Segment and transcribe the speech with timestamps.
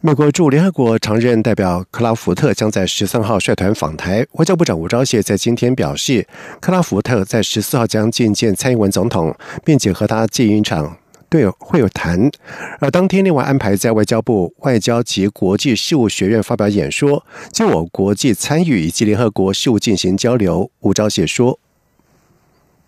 [0.00, 4.24] 美国驻联合国常任代表克拉福特将在十三号率团访台。
[4.34, 6.24] 外交部长吴钊燮在今天表示，
[6.60, 10.96] 克拉福特在十四号将觐见蔡英文总统，并且和他进行一场
[11.28, 12.30] 对会有谈。
[12.78, 20.70] 而当天另外安排在外交部外交及国际事务学院发表演说，就我国际参与以及联合国事务进行交流。
[20.82, 21.58] 吴钊燮说：“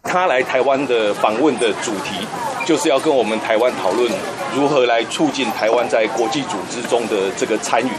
[0.02, 2.26] 他来台湾的访问的主题，
[2.66, 4.10] 就是要跟我们台湾讨论。”
[4.52, 7.90] 如何来促进台湾在国际组织中的这个参与？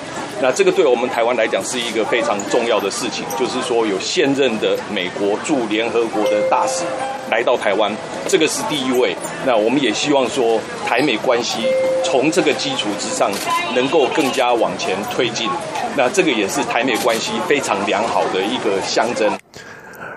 [0.42, 6.84] 那这个对我们台湾来讲是一个非常重要的事情，就是说有现任的美国驻联合国的大使
[7.30, 7.90] 来到台湾，
[8.28, 9.16] 这个是第一位。
[9.46, 11.66] 那我们也希望说台美关系
[12.04, 13.32] 从这个基础之上
[13.74, 15.50] 能够更加往前推进。
[15.96, 19.32] 那这个也是台美关系非常良好的一个象征。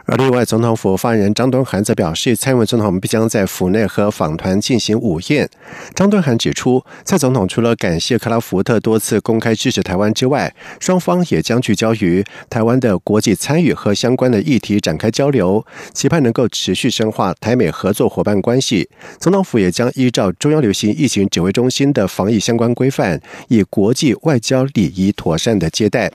[0.06, 5.48] 而另外，总统府发言人张敦涵则表示，蔡英文总统必将在府内和访团进行午宴。
[5.94, 18.86] 张敦涵指出，蔡总统除了感谢克拉福特多次公开支持台湾之外，双方也将聚焦于台湾的国际参与和相关的议题展开交流，期盼能够持续深化台美合作伙伴关系。
[19.18, 26.12] 总统府也将依照中央流行疫情指挥中心的防疫相关规范，以国际外交礼仪妥善的接待。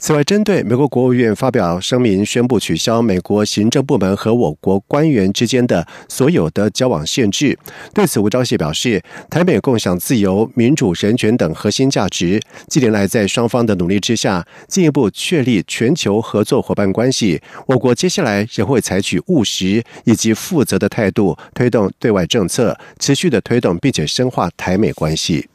[0.00, 3.20] 此外，针对美国国务院发表声明宣布取消美。
[3.26, 7.58] 国行政部门和我国官员之间的所有的交往限制。
[7.92, 12.40] 对此，吴钊燮表示，台美共享自由、民主、人权等核心价值。
[12.68, 17.42] 近年来，在双方的努力之下，进一步确立全球合作伙伴关系。
[17.66, 25.48] 我国接下来仍会采取务实以及负责的态度，推动对外政策，持续的推动并且深化台美关系。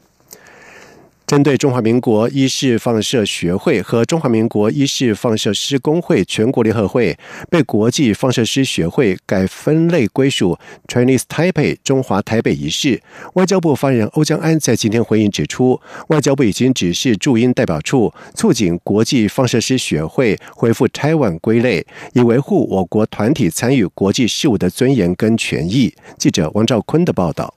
[1.32, 13.00] 针对中华民国医事放射学会和中华民国医事放射师工会全国联合会被国际放射师学会改分类归属 Chinese Taipei 中华台北一事，
[13.32, 25.94] 外交部发言人欧江安在今天回应指出，外交部已经指示驻英代表处促进国际放射师学会恢复 Taiwan 归类，以维护我国团体参与国际事务的尊严跟权益。
[26.18, 27.54] 记者王兆坤的报道。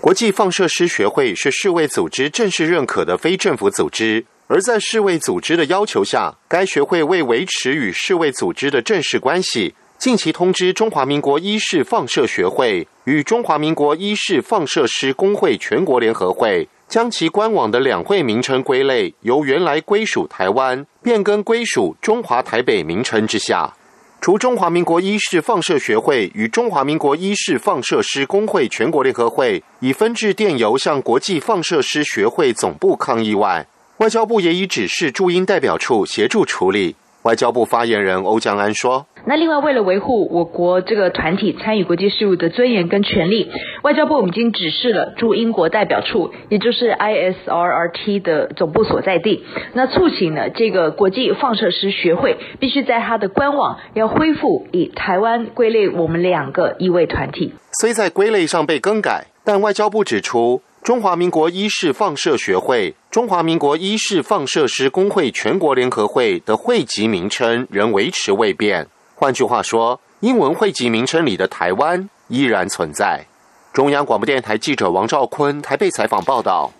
[0.00, 23.72] 国际放射师学会是世卫组织正式认可的非政府组织，而在世卫组织的要求下，该学会为维持与世卫组织的正式关系，近期通知中华民国医事放射学会与中华民国医事放射师工会全国联合会，将其官网的两会名称归类由原来归属台湾变更归属中华台北名称之下。
[24.20, 33.64] 除中华民国医事放射学会与中华民国医事放射师工会全国联合会以分制电邮向国际放射师学会总部抗议外，
[33.98, 36.96] 外交部也已指示驻英代表处协助处理。
[37.22, 43.50] 外交部发言人欧江安说：“那另外，为了维护我国这个团体参与国际事务的尊严跟权利，
[43.82, 49.44] 外交部已经指示了驻英国代表处，也就是 ISRRT 的总部所在地，
[49.74, 57.52] 那促请呢这个国际放射师学会必须在它的官网要恢复以台湾归类我们两个一位团体。
[57.80, 68.86] 虽在归类上被更改，但外交部指出。”中华民国医事放射学会、中华民国医事放射师工会全国联合会的会籍名称仍维持未变。
[69.18, 73.24] 换句话说，英文汇集名称里的台湾依然存在。
[73.72, 76.70] 中央广播电台记者王兆坤台北采访报道。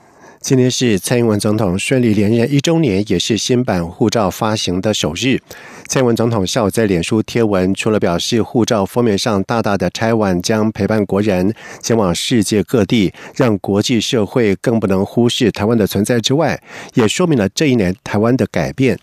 [0.42, 5.40] 今天是蔡英文总统顺利连任一周年，也是新版护照发行的首日。
[5.88, 16.60] 蔡英文总统下午在脸书贴文，除了表示护照封面上大大的 Taiwan 将陪伴国人前往世界各地，让国际社会更不能忽视台湾的存在之外，
[16.94, 18.98] 也说明了这一年台湾的改变。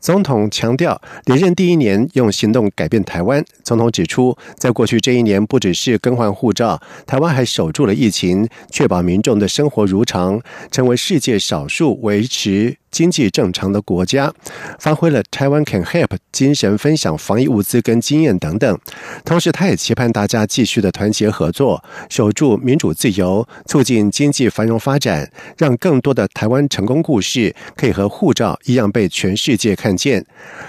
[0.00, 3.42] 总统强调，连任第一年用行动改变台湾。
[3.62, 10.40] 总统指出，在过去这一年，不只是更换护照，台湾还守住了疫情，确保民众的生活如常，
[10.72, 12.76] 成为世界少数维持。
[12.94, 14.32] 经济正常的国家，
[14.78, 18.78] 发挥了 Taiwan Can Help 精神，分享防疫物资跟经验等等。
[19.24, 30.24] 同时，他也期盼大家继续的团结合作，守住民主自由，促进经济繁荣发展，让更多的台湾成功故事可以和护照一样被全世界看见。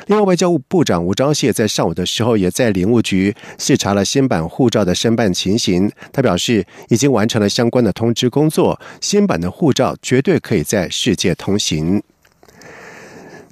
[0.07, 5.91] 另外，外交部长吴钊燮在上午的时候也在领务局视察了新版护照的申办情形。
[6.11, 12.01] 他表示，已经完成了相关的通知工作，新版的护照绝对可以在世界通行。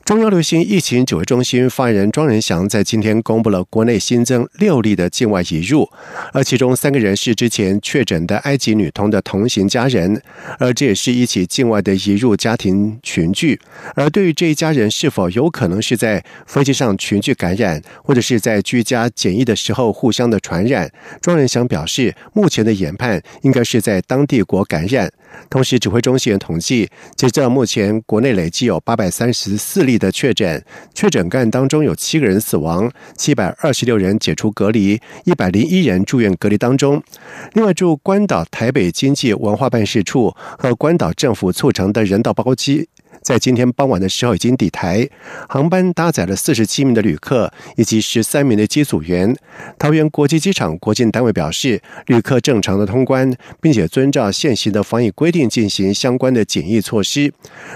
[0.05, 5.89] 中央流行疫情指挥中心发言人庄仁祥在今天公布了国内新增六例的境外移入，
[6.33, 10.21] 而其中三个人是之前确诊的埃及女童的同行家人，
[10.59, 13.57] 而这也是一起境外的移入家庭群聚。
[13.95, 20.91] 而对于这一家人是否有可能是在飞机上群聚感染，或者是在居家检疫的时候互相的传染，
[21.21, 25.09] 庄仁祥表示，目前的研判应该是在当地国感染。
[25.49, 30.63] 同时，指挥中心统计，截至目前，国内累计有八百三十四例的确诊，
[30.93, 37.01] 确诊个案当中有七个人死亡，七百二十六人解除隔离，一百零一人住院隔离当中。
[37.53, 42.89] 另外，驻关岛台北经济文化办事处和关岛政府促成的人道包机。
[43.23, 45.07] 在今天傍晚的时候已经抵台，
[45.47, 49.35] 航班搭载了四十七名的旅客以及十三名的机组员。
[49.79, 57.33] 桃园国际机场国境单位表示，旅客正常的通关，并且遵照现行的防疫规定进行相关的检疫措施。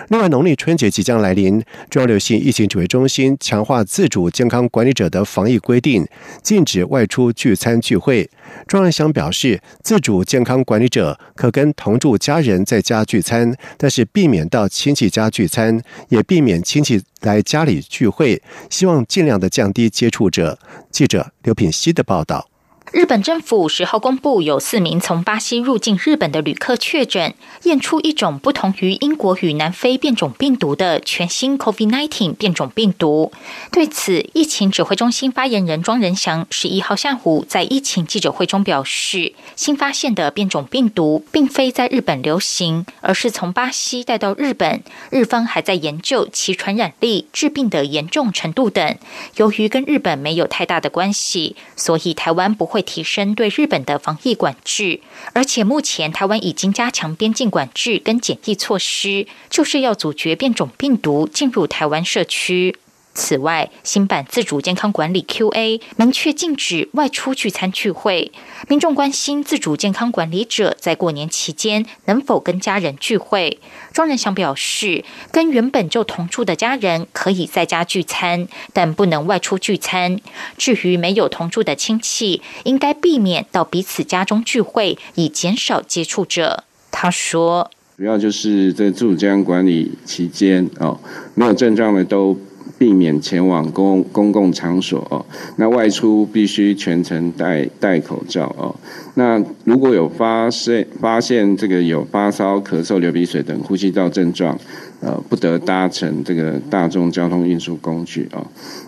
[0.10, 6.06] 另外，农历春节即将来临，中央流行疫情指挥中心强化自主健康管理者的防疫规定，
[6.44, 8.30] 禁止外出聚餐聚会。
[8.68, 20.58] 庄仁祥表示，自主健康管理者可跟同住家人在家聚餐，但是避免到亲戚家聚餐，也避免亲戚来家里聚会，希望尽量的降低接触者。
[20.92, 22.50] 记者刘品希的报道。
[22.94, 33.34] 日本政府十号公布，有四名从巴西入境日本的旅客确诊，验出一种不同于英国与南非变种病毒的全新 COVID-19 变种病毒。
[33.74, 48.98] 对此，疫情指挥中心发言人庄仁祥十一号下午在疫情记者会中表示，新发现的变种病毒并非在日本流行，而是从巴西带到日本，日方还在研究其传染力、致病的严重程度等。
[49.36, 52.77] 由于跟日本没有太大的关系，所以台湾不会。
[52.78, 55.02] 会提升对日本的防疫管制，
[55.34, 62.76] 而且目前台湾已经加强边境管制跟检疫措施，就是要阻绝变种病毒进入台湾社区。
[63.18, 68.32] 此外，新版自主健康管理 Q&A 明确禁止外出聚餐聚会。
[68.68, 73.60] 民众关心自主健康管理者在过年期间能否跟家人聚会。
[73.92, 80.20] 庄仁祥表示，跟原本就同住的家人可以在家聚餐，但不能外出聚餐。
[80.56, 86.66] 至于没有同住的亲戚，应该避免到彼此家中聚会，以减少接触者。
[86.92, 91.00] 他说：“主要就是在自主健康管理期间哦，
[91.34, 92.40] 没有症状的都。”
[92.78, 95.26] 避免前往公公共场所哦，
[95.58, 98.76] 那外出必须全程戴戴口罩哦。
[99.16, 104.58] 那如果有发现发现这个有发烧、咳嗽、流鼻水等呼吸道症状，
[105.02, 108.46] 呃，不得搭乘这个大众交通运输工具哦。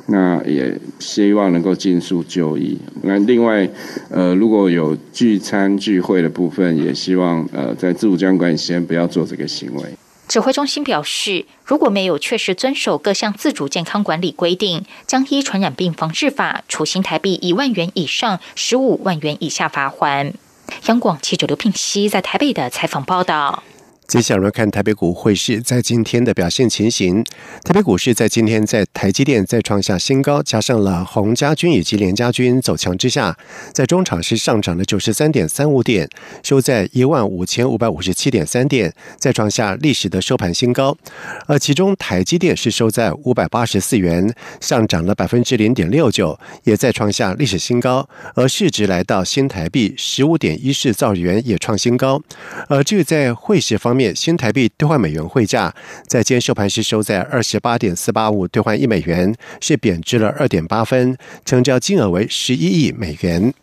[0.07, 2.77] 那也希望能够尽速就医。
[3.03, 3.67] 那另外，
[4.09, 9.83] 呃，如果有聚餐聚会的部分，也希望呃在自主监管先不要做这个行为。
[10.29, 20.31] 指挥中心表示，如果没有确实遵守各项自主健康管理规定，将依传染病防治法处新台币一万元以上十五万元以下罚款。
[20.85, 23.63] 央广记者刘聘熙在台北的采访报道。
[24.09, 27.23] 接下来我们看台北股汇市在今天的表现情形。
[27.63, 33.37] 台北股市在今天在台积电再创下新高，加上了洪家军以及联家军走强之下，
[33.71, 36.09] 在中场是上涨了九十三点三五点，
[36.41, 40.97] 收在一万五千五百五十七点三点，再创下历史的收盘新高。
[41.45, 48.09] 而其中台积电是收在五百八十四元，上涨了百分之零点六九，也再创下历史新高。
[48.33, 52.19] 而市值来到新台币十五点一四兆元，也创新高。
[52.67, 55.73] 而至于在汇市方面，新台币兑换美元汇价
[56.07, 63.53] 在今天收盘是收在二十八点四八五兑换一美元，是贬值了二点八分，成交金额为十一亿美元。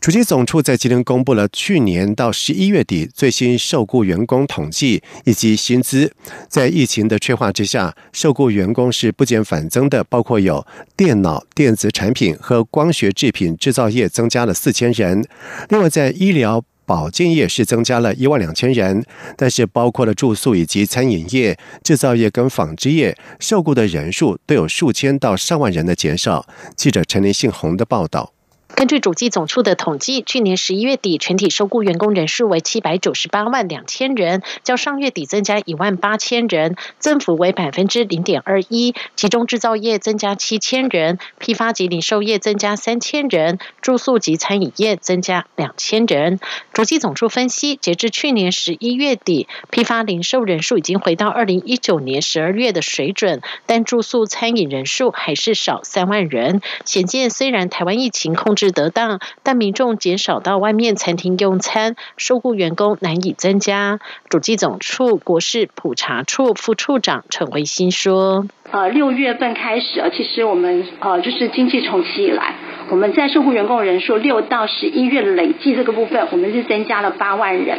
[0.00, 6.12] 主机总处在今天公布了去年到十一月底最新受雇员工统计以及薪资，
[6.48, 10.64] 在疫情的催化之下，受雇员工是不减反增的，包括有
[10.96, 15.26] 电脑、电子产品和光学制品制造业增加了四千人，
[15.68, 16.64] 另外在医疗。
[16.88, 19.04] 保健业是增加了一万两千人，
[19.36, 26.46] 但是包括了住宿以及餐饮业、制造业跟纺织业，受雇的人数都有数千到上万人的减少。
[26.74, 28.32] 记者陈林信洪的报道。
[28.78, 38.94] 根据主计总处的统计，去年十一月底全体受雇员工人数为七百九十八万两千人，较上月底增加一万八千人，增幅为百分之零点二一。
[39.16, 46.38] 其中制造业增加七千人，批发及零售业增加三千人，住宿及餐饮业增加两千人。
[46.72, 56.62] 主计总处分析，截至去年十一月底，批发零售人数已经回到二零一九年十二月的水准，但住宿餐饮人数还是少三万人。
[56.84, 64.00] 显见，虽然台湾疫情控制得当，但民众减少到外面餐厅用餐，受雇员工难以增加。
[64.28, 72.54] 主计总处国事普查处副处长陈维新说：“呃，六月份开始啊，其实我们呃就是经济重启以来，
[72.90, 77.78] 我们在受雇员工人数六到十一月累计这个部分，我们是增加了八万人。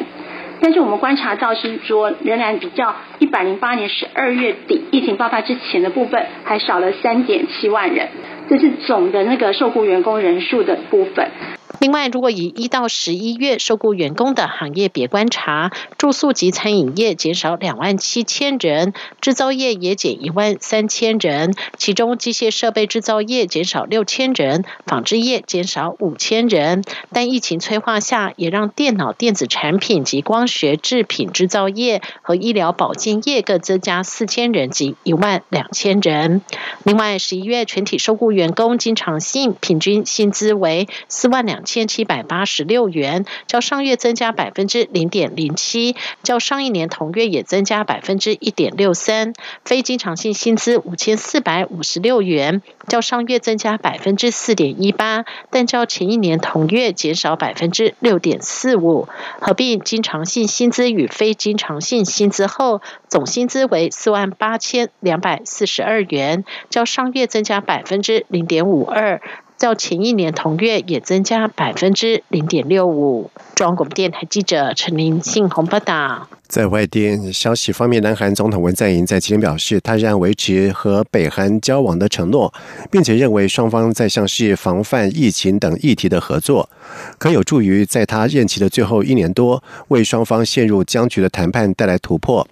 [0.61, 8.09] 但是我们观察到是说，仍然比较一百零八年十二月底疫情爆发之前的部分，还少了三点七万人。
[8.49, 11.29] 这是总的那个受雇员工人数的部分。”
[11.79, 26.83] 另外，如果以一到十一月受雇员工的行业别观察，住宿及餐饮业减少两万七千人，制造业也减一万三千人，其中机械设备制造业减少六千人，纺织业减少五千人。
[27.13, 36.41] 但疫情催化下，也让电脑电子产品及光学制品制造业和医疗保健业各增加四千人及一万两千人。
[36.83, 41.63] 另外，十一月全体受雇员工经常性平均薪资为四万两。
[41.69, 49.33] 千七百八十六元，较上月增加百分之零点零七，较上一年同月也增加百分之一点六三。
[49.63, 59.07] 非经常性薪资五千四百五十六元，较上月增加百分之四点一八，但较前一年同月减少百分之六点四五。
[59.39, 69.21] 合并经常性薪资与非经常性薪资后，总薪资为四万八千两百四十二元，较上月增加百分之零点五二。
[69.59, 73.29] 较前一年同月也增加百分之零点六五。
[73.55, 76.29] 中央广播电台记者陈林信宏报道。
[76.49, 82.51] 在外电消息方面，南韩总统文在寅在今天表示，他仍然维持和北韩交往的承诺，
[82.89, 86.67] 并且认为双方在像是防范疫情等议题的合作，
[87.19, 92.45] 可有助于在他任期的最后一年多，为双方陷入僵局的谈判带来突破。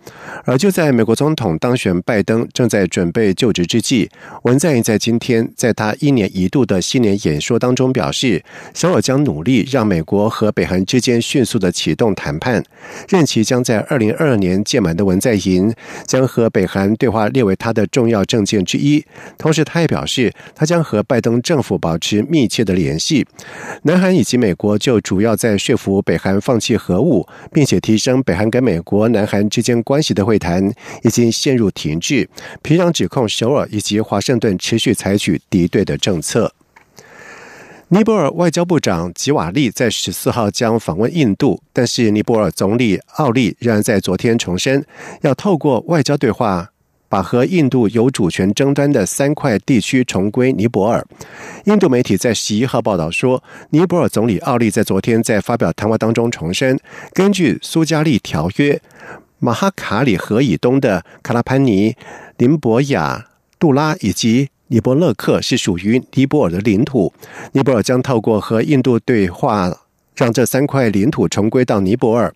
[0.45, 4.07] 而就在美国总统当选拜登正在准备就职之际，
[4.43, 8.43] 文在寅在今天在他一年一度的新年演说当中表示，
[8.75, 12.63] 首尔将努力让美国和北韩之间迅速的启动谈判，
[13.09, 13.86] 任期将在。
[13.87, 15.73] 二零二二年届满的文在寅
[16.05, 19.03] 将和北韩对话列为他的重要政见之一。
[19.37, 23.25] 同时，他也表示，他将和拜登政府保持密切的联系。
[23.83, 30.71] 南韩以及美国就主要在说服北韩放弃核武，并且提升北韩跟美国、南韩之间关系的会谈
[31.03, 32.29] 已经陷入停滞。
[32.61, 36.53] 平壤指控首尔以及华盛顿持续采取敌对的政策。
[37.89, 44.85] 尼泊尔外交部长吉瓦利在十四号将访问印度，但是尼泊尔总理奥利仍然在昨天重申，
[45.21, 46.71] 要透过外交对话，
[47.07, 51.07] 把和印度有主权争端的三块地区重归尼泊尔。
[51.63, 56.77] 印度媒体在十一号报道说，尼泊尔总理奥利在昨天在发表谈话当中重申，
[57.13, 58.81] 根据苏加利条约，
[59.39, 61.95] 马哈卡里河以东的卡拉潘尼、
[62.35, 63.27] 林博亚、
[63.57, 64.49] 杜拉以及。
[64.69, 67.13] 尼泊勒克是属于尼泊尔的领土，
[67.53, 69.86] 尼泊尔将透过和印度对话。
[70.17, 72.33] 让这三块领土重归到尼泊尔。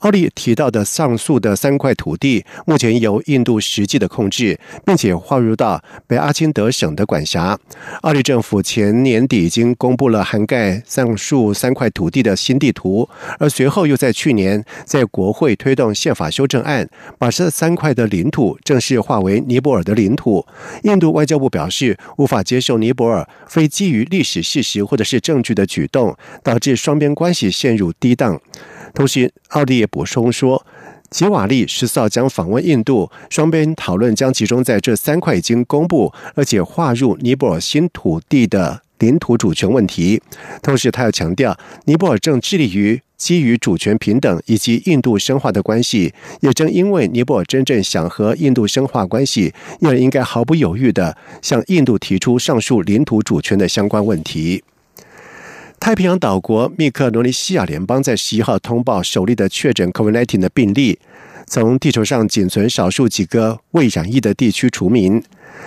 [0.00, 7.58] 奥利提到的上述的三块土地，目前由印度实际的控制，并且划入到北阿钦德省的管辖。
[8.02, 13.08] 奥利政府前年底已经公布了涵盖上述三块土地的新地图，
[13.38, 16.86] 而随后又在去年在国会推动宪法修正案，
[17.18, 20.44] 把这三块的领土正式划为尼泊尔的领土。
[20.82, 27.14] 印度外交部表示，无法接受尼泊尔非基于历史事实或者是证据的举动，导致双边。
[27.22, 28.40] 关系陷入低档。
[28.92, 30.66] 同时，奥利也补充说，
[31.08, 40.20] 吉瓦利十四号将访问印度，双边讨论将集中在这三块已经公布而且划入尼泊尔新土地的领土主权问题。
[40.62, 46.12] 同时，他要强调，尼泊尔正致力于基于主权平等以及印度深化的关系。
[46.40, 54.64] 也正因为尼泊尔真正想和印度深化关系，因而应该毫不犹豫的向印度提出上述领土主权的相关问题。
[55.82, 60.96] 太平洋岛国密克罗尼西亚联邦在十一号通报首例的确诊 COVID-19 的病例，
[61.48, 65.20] 从地球上仅存少数几个未染疫的地区除名。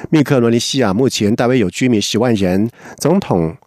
[0.10, 2.72] 密克罗尼西亚目前大约有居民十万人。
[2.98, 3.58] 总统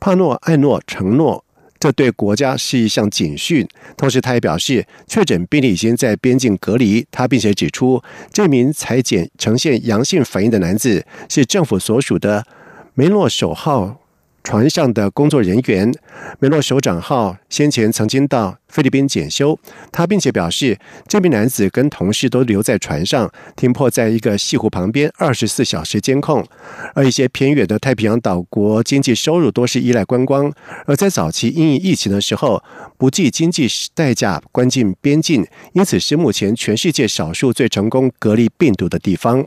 [0.00, 1.44] 帕诺艾诺承诺，
[1.78, 3.64] 这对国家是一项警讯。
[3.96, 7.06] 同时，他也表示，确诊病例已经在边境隔离。
[7.12, 12.44] 他并且指出，这名裁检呈现阳性反应的男子是政府所属的
[12.94, 14.01] 梅诺首号。
[14.42, 15.92] 船上的工作人员
[16.40, 19.58] 梅洛首长号先前曾经到菲律宾检修，
[19.92, 26.44] 他并且表示，这名男子跟同事都留在船上，停泊在一个西湖旁边，二十四小时监控。
[26.94, 30.50] 而一些偏远的太平洋岛国经济收入多是依赖观光，
[30.86, 32.62] 而在早期因疫情的时候，
[32.96, 39.46] 不计经济代价关进边境，因此是目前全世界少数最成功隔离病毒的地方。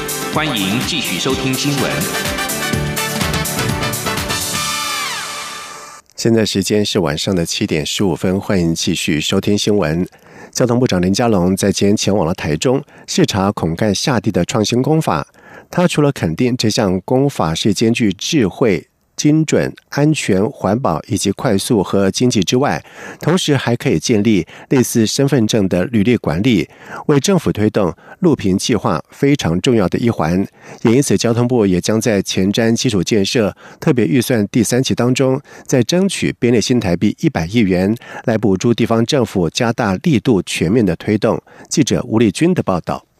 [0.33, 1.91] 欢迎继续收听新闻。
[6.15, 10.07] 现在时间是晚上的七点十五分，欢迎继续收听新闻。
[10.51, 15.27] 交通部长林佳龙在今天前往了台中视察孔干下地的创新工法，
[15.69, 18.87] 他除了肯定这项工法是兼具智慧。
[19.15, 22.83] 精准、安全、环保以及快速和经济之外，
[23.19, 26.67] 同时还可以建立类似身份证的履历管理，
[27.07, 30.45] 为政府推动路平计划非常重要的一环。
[30.83, 41.41] 也因此，交通部也将在前瞻基础建设特别预算第三期当中，在争取编列新台币一百亿元，来补助地方政府加大力度全面的推动。
[41.69, 43.10] 记者吴丽君的报道。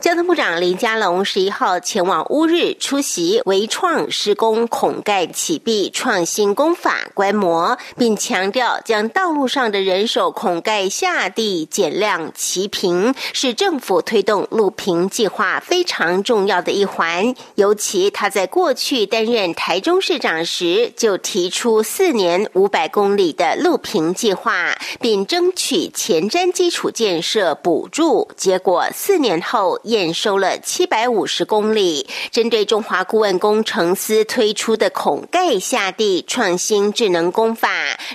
[0.00, 17.34] 交通部长林佳龙十一号前往乌日出席微创施工孔盖起壁创新工法观摩，并强调将道路上的人手孔盖下地减量齐平，是政府推动路平计划非常重要的一环。
[17.56, 29.71] 尤其他在过去担任台中市长时，就提出四年五百公里的路平计划，并争取前瞻基础建设补助，结果四年后。
[29.84, 32.06] 验收了七百五十公里。
[32.30, 37.68] 针对中华顾问工程司推出的孔盖下地创新智能工法，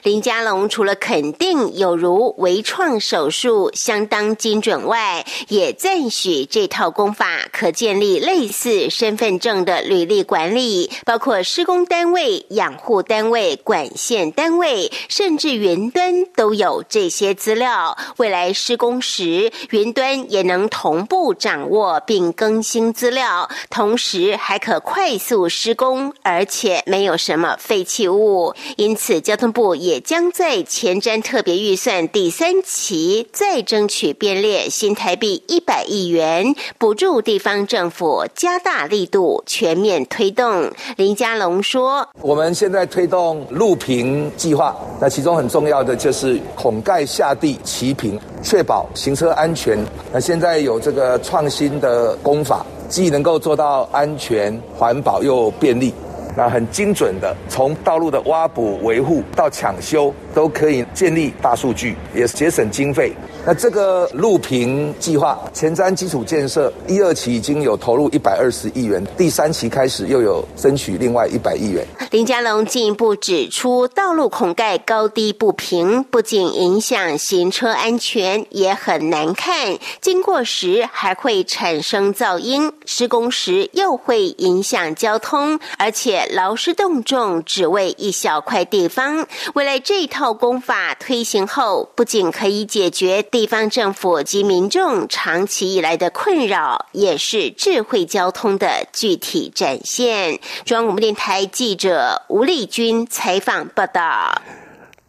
[0.04, 17.98] 林家龙除了肯定有如微创手术相当精准外，也赞许这套工法可建立类似身份证的履历管理，包括施工单位、养护单位、管线单位，甚至云端都有这些资料。
[18.18, 21.34] 未来施工时，云端也能同步。
[21.38, 28.54] 掌握并更新资料，同时还可快速施工，而且没有什么废弃物。
[28.76, 40.72] 因此，交通部也将在前瞻特别预算第三期再争取编列新台币一百亿元，补助地方政府加大力度全面推动。
[40.98, 49.78] 林佳龙说：“我们现在推动路平计划，那其中很重要的就是孔盖下地齐平，确保行车安全。
[50.12, 55.94] 那现在有这个创。”新的工法，既能够做到安全、环保又便利，
[56.38, 63.12] 那很精准的，从道路的挖补维护到抢修，都可以建立大数据，也节省经费。
[63.44, 71.84] 那这个路平计划前瞻基础建设一二期已经有投入一百二十亿元，第三期开始又有争取另外一百亿元。
[72.12, 79.76] 林佳龙进一步指出，道路孔盖高低不平，不仅影响行车安全，也很难看。
[80.02, 89.28] 经过时还会产生噪音，施工时又会影响交通，而且劳师动众，只为一小块地方。
[89.54, 93.24] 未来这套功法推行后，不仅可以解决。
[93.24, 100.40] 地方政府及民众长期以来的困扰，也是智慧交通的具体展现。
[100.66, 104.42] 中央广播电台记者吴丽君采访报道。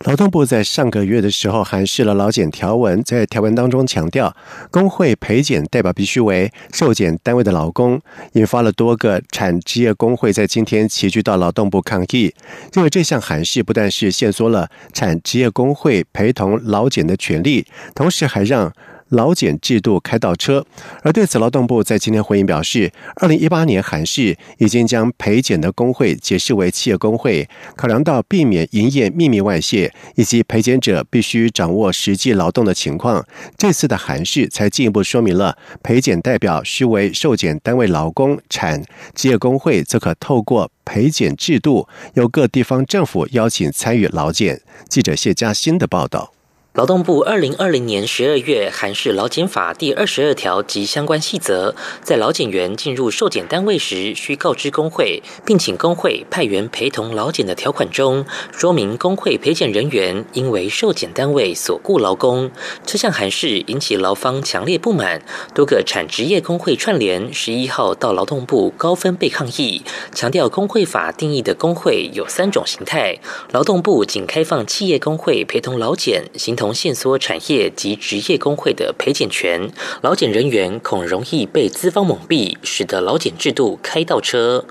[0.05, 4.35] 劳动部在上个月的时候函释了劳检条文，在条文当中强调，
[4.71, 8.01] 工会陪检代表必须为受检单位的劳工，
[8.35, 12.33] 引发了多个产职业工会在今天齐聚到劳动部抗议，
[12.73, 18.73] 认为这项函释不但是限缩了产职业工会陪同劳检的权利，同时还让。
[19.11, 20.64] 劳检制度开倒车，
[21.03, 33.25] 而对此，劳动部在今天回应表示，二零一八年函释已经将陪检的工会解释为企业工会，考量到避免营业秘密外泄，以及陪检者必须掌握实际劳动的情况，
[33.57, 38.83] 这次的函释才进一步说明了陪检代表须为受检单位劳工，产
[39.14, 44.61] 企业工会则可透过陪检制度，由各地方政府邀请参与劳检。
[44.88, 46.38] 记者谢佳欣的报道。
[46.79, 62.49] 劳动部二零二零年十二月函释劳检法第二十二条及相关细则，在劳检员进入受检单位时，需告知工会，并请工会派员陪同劳检的条款中，说明工会陪检人员因为受检单位所雇劳工。
[62.87, 65.21] 这项函释引起劳方强烈不满，
[65.53, 69.83] 多个产职业工会串联十一号到劳动部高分被抗议，
[70.14, 73.19] 强调工会法定义的工会有三种形态，
[73.51, 76.67] 劳动部仅开放企业工会陪同劳检，形同。
[76.74, 79.70] 限缩产业及职业工会的陪检权，
[80.02, 84.64] 劳检人员恐容易被资方蒙蔽，使得劳检制度开倒车。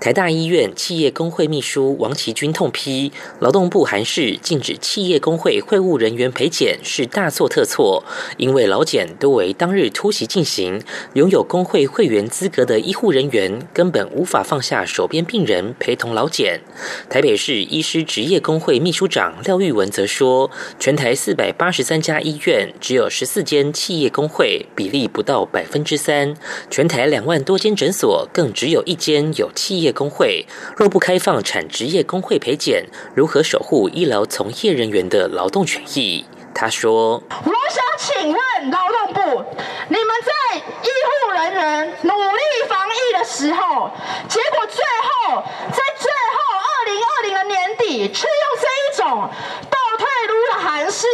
[0.00, 8.02] 台大医院企业工会秘书王其军痛批，劳动部函示禁止企业工会会务人员陪检是大错特错，
[8.36, 10.82] 因为劳检都为当日突袭进行，
[11.14, 16.60] 拥有工会会员资格的医护人员根本无法放下手边病人陪同劳检。
[17.08, 26.34] 台北市医师职业工会秘书长廖玉文则说，全台四百八十三家医院只有十四间企业工会，比例不到百分之三，
[26.70, 30.46] 全台两万多间诊所更只有一间有企业工会。
[30.76, 36.24] 若不开放产职业工会陪检，如何守护医疗从业人员的劳动权益？
[36.52, 39.20] 他说：“我想请问劳动部，
[39.88, 43.90] 你们在医护人员努力防疫的时候，
[44.28, 49.30] 结果最后在最后二零二零的年底，却用这一种
[49.70, 51.06] 倒退路的函式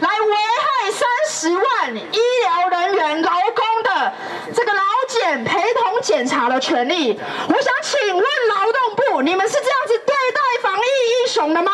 [0.00, 4.12] 来危害三十万医疗人员劳工的
[4.54, 7.16] 这个劳检陪同检查的权利。
[7.48, 11.70] 我想请问劳动部，你们是这样子对待防疫英雄的吗？”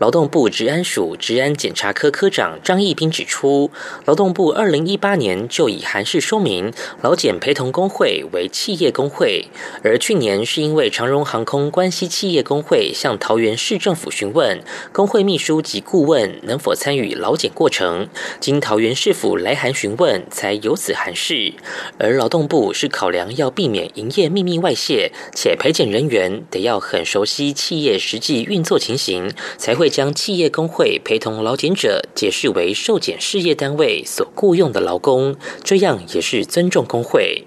[0.00, 3.70] 劳动部治安署治安检查科科长张义斌指出，
[4.06, 9.48] 劳动部二零一八年就以函示说明劳检陪同工会为企业工会，
[9.84, 18.08] 而去年是因为长荣航空关系企业工会向桃园市政府询问工会秘书及顾问能否参与劳检过程，
[18.40, 21.52] 经桃园市府来函询问，才有此函示。
[21.98, 29.89] 而劳动部是考量要避免营业秘密外泄，且陪检人员得要很熟悉企业实际运作情形，才会。
[29.90, 37.44] 将企业工会陪同劳检者解释为受检事业单位所雇佣的劳工，这样也是尊重工会。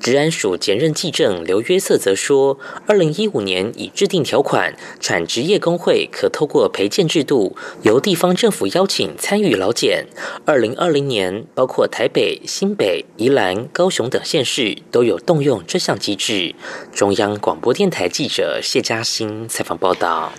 [0.00, 10.06] 治安署检任记证刘约瑟则说，二零一五年已制定条款，产职业工会可透过陪建制度，由地方政府邀请参与劳检。
[10.44, 16.54] 二零二零年，包括台北、新北、宜兰、高雄等县市都有动用这项机制。
[16.92, 20.32] 中央广播电台记者谢嘉欣采访报道。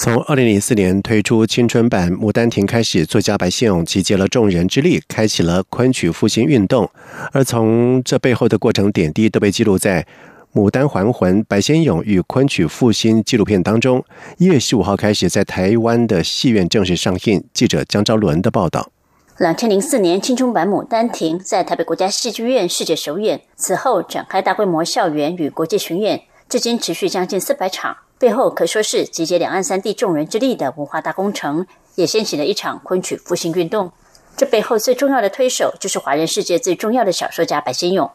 [0.00, 6.88] 从二零零四年推出青春版《牡丹亭》开始，作家白先勇集结了众人之力，开启了昆曲复兴运动。
[7.32, 10.06] 而从这背后的过程点滴，都被记录在
[10.56, 14.04] 《牡丹还魂》白先勇与昆曲复兴纪录片当中。
[14.36, 17.42] 一月十五号开始在台湾的戏院正式上映。
[17.52, 18.92] 记者江昭伦的报道。
[19.38, 27.96] 两千零四年青春版《牡丹亭》在台北国家戏剧院世界首演，此后展开大规模校园与国际巡演，至今持续将近四百场。
[28.18, 33.92] 背后可说是集结两岸三地众人之力的文化大工程，也掀起了一场昆曲复兴运动。
[34.36, 38.10] 这背后最重要的推手就是华人世界最重要的小说家白先勇。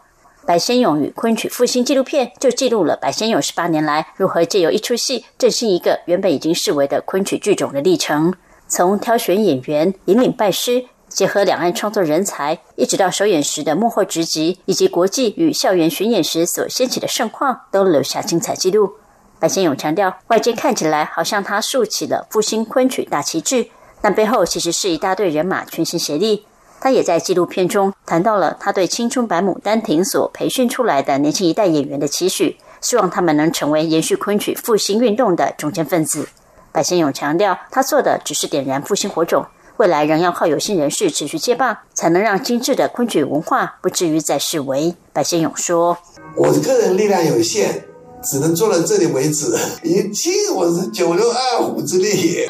[0.45, 8.33] 白先勇与昆曲复兴纪录片就记录了白先勇十八年来如何借由一出戏振兴一个原本已经视为的昆曲剧种的历程。
[8.67, 18.95] 从挑选演员、引领拜师，结合两岸创作人才，一直到首演时的幕后直击，以及国际与校园巡演时所掀起的盛况，都留下精彩记录。
[19.43, 23.67] 白先勇强调，外界看起来好像他竖起了复兴昆曲大旗帜，
[23.99, 26.45] 但背后其实是一大队人马全心协力。
[26.79, 36.29] 他也在纪录片中谈到了他对青春版《牡丹亭》所培训出来的年轻一代演员的期许，希望他们能成为延续昆曲复兴运动的中坚分子。
[36.71, 44.95] 白先勇强调，他做的只是点燃复兴火种，未来仍要靠有心人士持续接棒，才能让精致的昆曲文化不至于再式微。
[45.11, 45.97] 白先勇说
[46.37, 47.83] ：“我的个人力量有限。”
[48.23, 52.47] 只能做到这里为止， 以尽我是九牛二虎之力，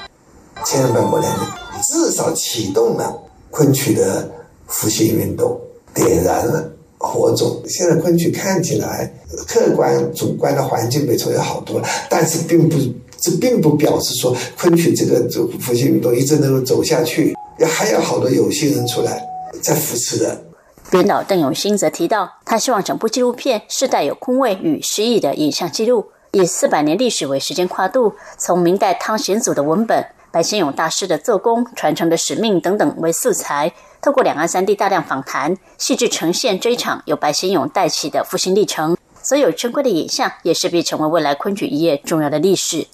[0.65, 1.29] 千万不能
[1.83, 3.13] 至少启动了
[3.49, 4.29] 昆曲的
[4.67, 5.59] 复兴运动，
[5.93, 7.61] 点燃了火种。
[7.67, 9.11] 现在昆曲看起来
[9.47, 12.77] 客观主观的环境比从前好多了，但是并不
[13.19, 19.21] 这并不表示说昆曲这个这复兴运动一直能够走下去，也还有好多有心人出来
[19.61, 20.41] 在扶持的。
[20.93, 38.95] 编导邓永新则提到，他希望整部纪录片是带有空位与诗意的影像记录，以四百年历史为时间跨度，从明代汤显祖的文本、白先勇大师的做工、传承的使命等等为素材，透过两岸三地大量访谈，细致呈现这一场由白先勇带起的复兴历程。
[39.23, 42.85] 所有珍贵的影像也势必成为未来昆曲一页重要的历史。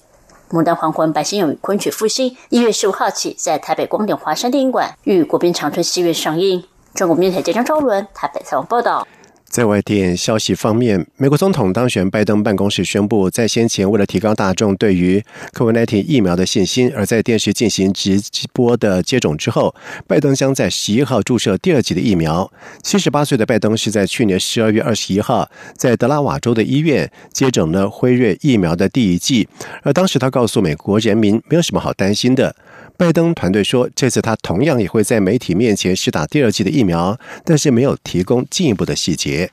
[0.50, 6.64] 牡丹黄昏，白先勇昆曲复兴，一月十五号起在台北光点华山电影馆与国宾长春戏院上映。
[6.94, 9.06] 中国面体记者周伦台北采访报道。
[9.48, 15.20] 在外电消息方面，美国总统当选拜登办公室宣布，在先前为了提高大众对于
[15.54, 18.20] COVID-19 疫苗的信心，而在电视进行直
[18.52, 19.74] 播的接种之后，
[20.06, 22.48] 拜登将在十一号注射第二剂的疫苗。
[22.84, 29.48] 七十八岁的拜登是在去年十二月二十一号在德拉瓦州的医院接种了辉瑞疫苗的第一剂，
[29.82, 32.54] 而当时他告诉美国人民，没有什么好担心的。
[33.00, 39.50] 拜登团队说，这次他同样也会在媒体面前试打第二剂的疫苗，但是没有提供进一步的细节。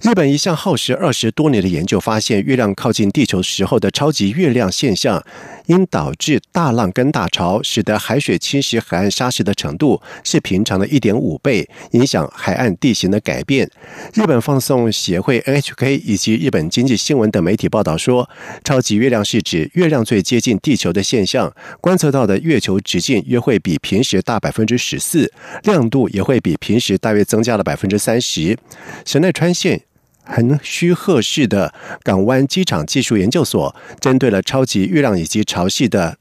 [0.00, 5.22] 日本一项耗时二十多年的研究发现，月亮靠近地球时候的超级月亮现象，
[5.66, 13.70] 因导致大浪跟大潮，使得海水侵蚀海岸沙石的程度是平常的一点五倍，影响海岸地形的改变。
[14.14, 18.26] 日本放送协会 NHK 以及日本经济新闻等媒体报道说，
[18.64, 25.30] 超级月亮是指月亮最接近地球的现象，观测到的月球直径约会比平时大百分之十四，
[25.64, 28.56] 亮度也会比平时大约增加了百分之三十。
[29.04, 29.82] 神奈川县。
[30.30, 36.16] 横须贺市的港湾机场技术研究所，针对了超级月亮以及潮汐的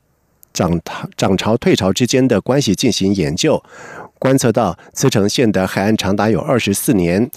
[0.52, 0.80] 涨
[1.16, 3.64] 涨潮、退潮之间的关系进行研究，
[4.20, 7.32] 观测到茨城县的海岸长达有二十四年。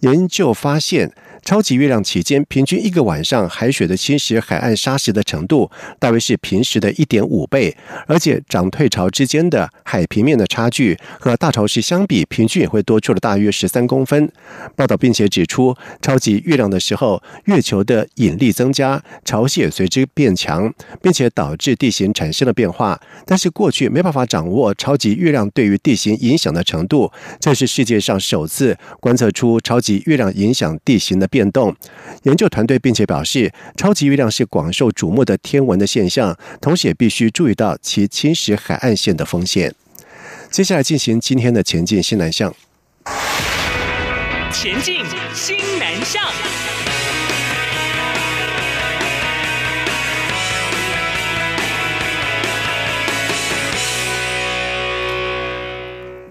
[0.00, 1.12] 研究发现。
[1.44, 7.74] 超级月亮期间，平均一个晚上海水的侵蚀海岸沙石的程度，大约是平时的一点五倍。
[8.06, 14.30] 而且涨退潮之间的海平面的差距和大潮时相比，平均也会多出了大约十三公分。
[14.76, 20.70] 报道并且指出，超级月亮的时候，月球的引力增加，潮汐也随之变强，
[21.00, 23.00] 并且导致地形产生了变化。
[23.24, 27.10] 但是过去没办法掌握超级月亮对于地形影响的程度，
[27.40, 31.48] 这是世界上首次观测出超级月亮影响地形的变。
[31.50, 31.74] 动，
[32.24, 39.74] 研究团队并且表示，超级月亮是广受瞩目的天文的现象，同时也必须注意到其侵蚀海岸线的风险。
[40.50, 42.54] 接下来进行今天的前进新南向，
[44.52, 45.02] 前进
[45.34, 46.67] 新南向。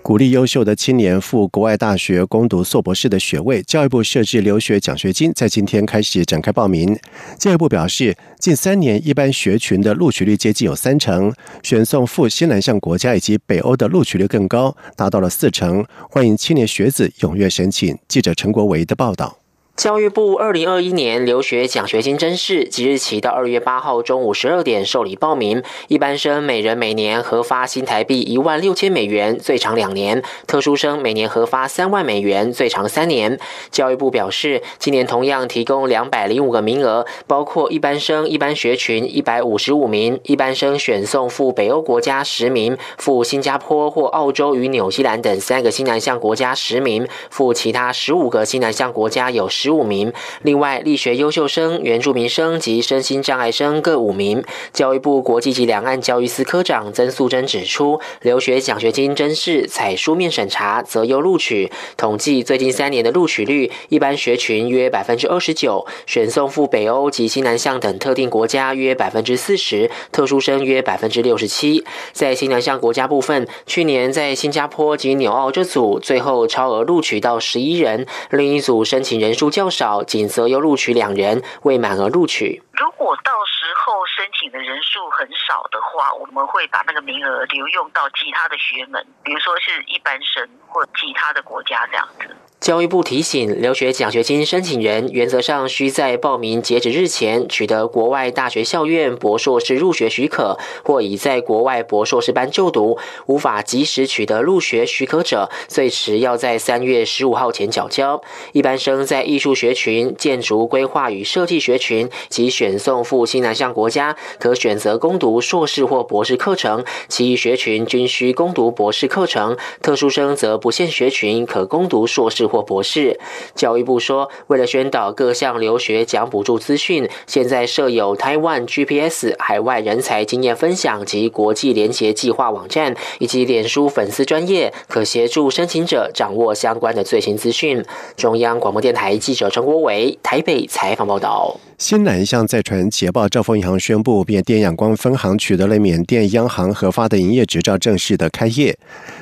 [0.08, 6.98] 鼓励优秀的青年赴国外大学攻读硕博士的学位，教育部设置留学奖学金，在今天开始展开报名。
[7.38, 15.86] 教育部表示，近三年一般学群的录取率接近有三成，选送赴西南向国家以及北欧的录取率更高，达到了四成。
[16.10, 17.98] 欢迎青年学子踊跃申请。
[18.08, 19.38] 记者陈国维的报道。
[19.78, 25.62] 教育部二零二一年留学奖学金甄试即日起到二月八号中午十二点受理报名。
[25.88, 33.40] 一般生每人每年核发新台币一万六千美元，最长两年；特殊生每年核发三万美元，最长三年。
[33.70, 49.67] 教育部表示，今年同样提供两百零五个名额，包括一般生一般学群一百五十五名，一般生选送赴北欧国家十名，赴新加坡或澳洲与纽西兰等三个新南向国家十名，赴其他十五个新南向国家有十。
[49.68, 54.42] 十五名，另外力学优秀生、原住民生及身心障碍生各五名。
[54.72, 61.70] 教育部国际及两岸教育司科长曾素贞指出，留学奖学金真试采书面审查，择优录取。
[61.98, 71.84] 统计最近三年的录取率，一般学群约百分之二十九，选送赴北欧及西南向等特定国家约百分之四十，特殊生约百分之六十七。
[72.14, 79.52] 在西南向国家部分，去年在新加坡及纽澳这组最后超额录取到十一人，另一组申请人数。
[79.58, 82.62] 较少，仅择优录取两人，未满额录取。
[82.74, 92.36] 如果到时候申请的人数很少的话，我们会把那个名额留用到其他的学门，比如说是一般生或其他的国家这样子。
[92.60, 102.98] 教育部提醒，留学奖学金申请人原则上需在报名截止日前取得国外大学校院博硕士入学许可，或已在国外博硕士班就读。
[103.28, 108.20] 无法及时取得入学许可者，最迟要在三月十五号前缴交。
[108.54, 119.56] 一般生在艺术学群、建筑规划与设计学群及选送赴新南向国家，可选择攻读硕士或博士课程；其余学群均需攻读博士课程。
[119.84, 122.47] 特殊生则不限学群，可攻读硕士。
[122.48, 123.20] 或博士，
[123.54, 137.84] 教育部说，为了宣导各项留学奖补助资讯，现在设有台湾 GPS 海外人才经验分享及国际联结计划网站，以及脸书粉丝专业，可协助申请者掌握相关的最新资讯。
[138.16, 141.58] 中央广播电台记者陈国伟台北采访报道。
[141.78, 148.76] 新南向在传捷报，兆丰银行宣布缅甸仰光分行取得了缅甸央行核发的营业执照，正式的开业。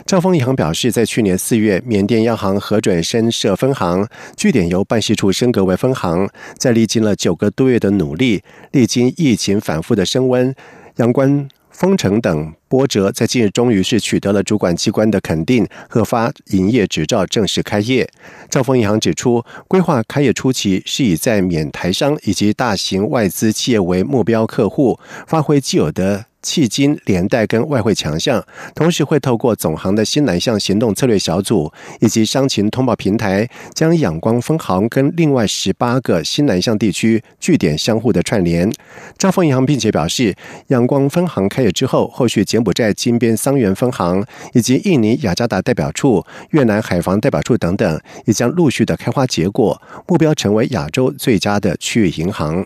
[0.06, 6.30] 兆丰银行表示，在去年四月，缅甸央行核准申设分行，据点由办事处升格为分行。
[6.60, 10.54] 在历经了九个多月的努力，历经疫情反复的升温，
[10.98, 11.48] 阳关。
[11.72, 18.08] 封城等波折，在近日终于是取得了主管机关的肯定，核发营业执照，正式开业。
[18.50, 26.28] 兆丰银行指出，规划开业初期是以在缅台商以及大型外资企业为目标客户，发挥既有的。
[26.46, 38.72] 迄今连带跟外汇强项，同时会透过总行的新南向行动策略小组以及商情通报平台，将仰光分行跟另外十八个新南向地区据点相互的串联。
[39.18, 40.36] 兆丰银行并且表示，
[40.68, 52.66] 仰光分行开业之后，后续柬埔寨金边桑园分行以及印尼雅加达代表处、越南海防代表处等等，也将陆续的开花结果，目标成为亚洲最佳的区域银行。